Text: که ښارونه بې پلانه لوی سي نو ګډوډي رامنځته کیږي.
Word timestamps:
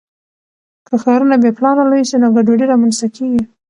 که 0.87 0.95
ښارونه 1.03 1.35
بې 1.41 1.51
پلانه 1.57 1.83
لوی 1.89 2.03
سي 2.09 2.15
نو 2.21 2.27
ګډوډي 2.35 2.65
رامنځته 2.71 3.07
کیږي. 3.15 3.43